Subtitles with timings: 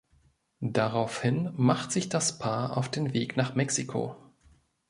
[0.65, 4.15] Daraufhin macht sich das Paar auf den Weg nach Mexiko.